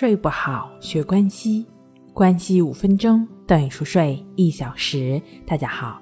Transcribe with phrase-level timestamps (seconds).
[0.00, 1.66] 睡不好，学关西，
[2.14, 5.20] 关西五分钟等于熟睡一小时。
[5.44, 6.00] 大家好，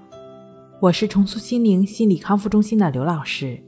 [0.81, 3.59] 我是重塑心灵心理康复中心的刘老师。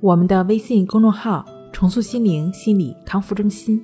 [0.00, 3.80] 我们的微信公众号“重塑心灵心理康复中心”。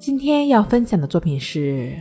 [0.00, 1.96] 今天要分享的作品是：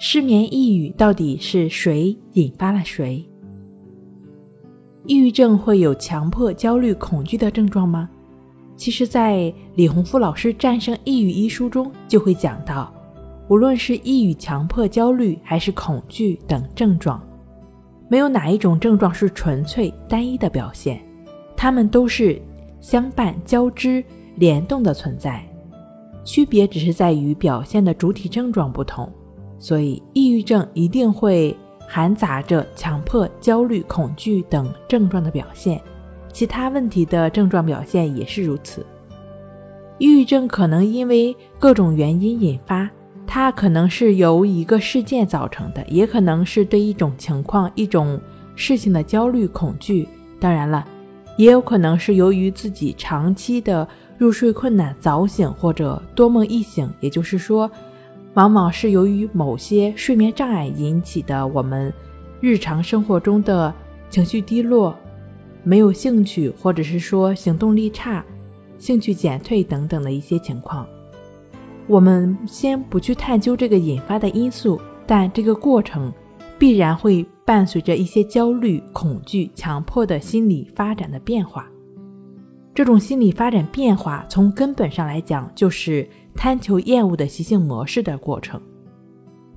[0.00, 3.22] 失眠抑郁到底是谁引发了谁？
[5.04, 8.08] 抑郁症会有强迫、焦虑、恐惧的症状吗？
[8.76, 12.92] 其实，在李洪富老师《战胜抑郁》一书中就会讲到，
[13.48, 17.22] 无论是抑郁、强迫、焦虑，还是恐惧等症状，
[18.08, 21.00] 没有哪一种症状是纯粹单一的表现，
[21.56, 22.40] 它们都是
[22.80, 24.04] 相伴、交织、
[24.36, 25.42] 联动的存在，
[26.24, 29.10] 区别只是在于表现的主体症状不同。
[29.56, 31.56] 所以，抑郁症一定会
[31.88, 35.80] 含杂着强迫、焦虑、恐惧等症状的表现。
[36.34, 38.84] 其他问题的症状表现也是如此。
[39.98, 42.90] 抑郁症可能因为各种原因引发，
[43.24, 48.20] 它可能是由一个事件造成的，也可能是对一种情况、一种
[48.56, 50.08] 事情的焦虑、恐惧。
[50.40, 50.84] 当然了，
[51.38, 53.86] 也有可能是由于自己长期的
[54.18, 57.70] 入睡困难、早醒或者多梦易醒，也就是说，
[58.34, 61.94] 往往是由于某些睡眠障碍引起的我们
[62.40, 63.72] 日常生活中的
[64.10, 64.92] 情绪低落。
[65.64, 68.24] 没有兴趣，或者是说行动力差、
[68.78, 70.86] 兴趣减退等等的一些情况，
[71.86, 76.12] 我们先不去探究这个引发的因素，但这个过程
[76.58, 81.66] 必然会伴随着一些焦虑、恐惧、强迫的心理发展的变化。
[82.74, 88.60] 这种心理发展变化，从根本上来讲，就是贪求厌恶的习性模式的过程。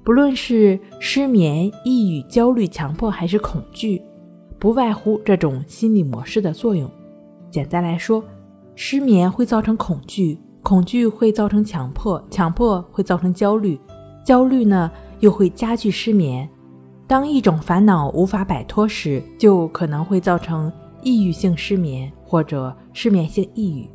[0.04, 4.02] 不论是失眠、抑郁、焦虑、强迫，还是恐惧。
[4.60, 6.90] 不外乎这种心理模式的作用。
[7.50, 8.24] 简单来说，
[8.76, 13.80] 失眠会造成恐惧，恐惧会造成强迫，强迫会造成焦虑，
[14.24, 16.48] 焦虑呢又会加剧失眠。
[17.06, 23.90] 当一种烦恼无法摆脱时，就可能会造成抑郁性失眠或者失眠性抑郁。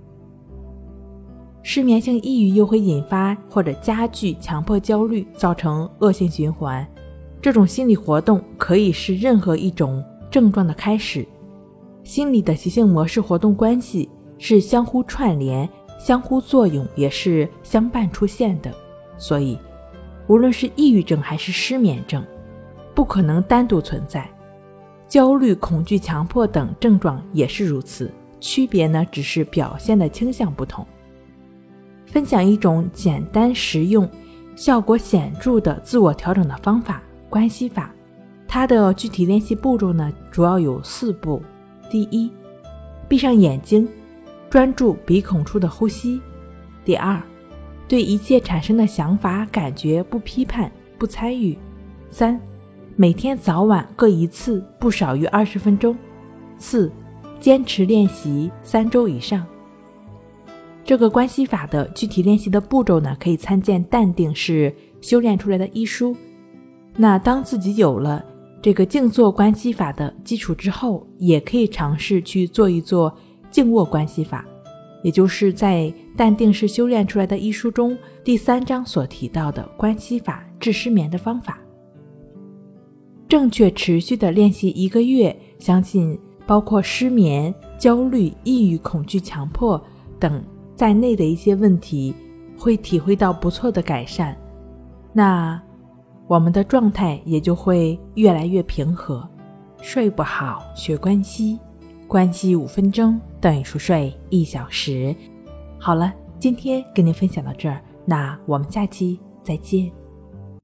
[1.63, 6.87] 失眠性抑郁又会引发或者加剧强迫焦虑，造成恶性循环。
[7.41, 10.03] 这种心理活动可以是任何一种。
[10.33, 11.25] 症状的开始，
[12.03, 15.69] 心理的习性模式活动关系是相互串联、
[16.01, 18.73] 相互作用，也是相伴出现的。
[19.19, 19.59] 所以，
[20.27, 22.25] 无论是抑郁症还是失眠症，
[22.95, 24.27] 不可能单独存在。
[25.07, 28.11] 焦虑、恐惧、强迫等症状也是如此，
[28.41, 30.87] 区别呢只是表现的倾向不同。
[32.07, 34.09] 分享一种简单实用、
[34.57, 37.95] 效果显著的自我调整的方法——关系法。
[38.55, 41.43] 它的具体练习步骤呢，主要有四步。
[41.89, 42.31] 第一，
[43.09, 43.89] 闭上眼睛，
[44.51, 46.21] 专注鼻孔处的呼吸。
[46.85, 47.19] 第二，
[47.89, 51.57] 对一切产生的想法、感觉不批判、不参与。
[52.11, 52.39] 三，
[52.95, 55.97] 每天早晚各一次，不少于二十分钟。
[56.59, 56.93] 四，
[57.41, 59.47] 坚持练习三周以上。
[60.85, 66.15] 这个关系法的具体练习的步骤呢，可以参见《淡定是修炼出来的》一书。
[66.95, 68.23] 那当自己有了。
[68.63, 73.13] 这个静坐关系法的基础之后，也可以尝试去做一做
[73.51, 74.47] 静卧关系法，
[75.03, 75.81] 也就是在
[76.17, 81.59] 《淡定是修炼出来的》一书中第三章所提到的关系法治失眠的方法。
[83.29, 89.83] 正确持续的练习一个月，相信包括失眠、焦虑、抑郁、恐惧、强迫
[90.21, 90.41] 等
[90.77, 92.15] 在内的一些问题，
[92.57, 94.37] 会体会到不错的改善。
[95.13, 95.61] 那。
[96.27, 99.29] 我们的状态也就会越来越平和。
[99.81, 101.59] 睡不好，学关西，
[102.07, 105.15] 关西五分钟等于熟睡一小时。
[105.79, 110.02] 好了，今天跟您分享到这儿，那我们下期再见。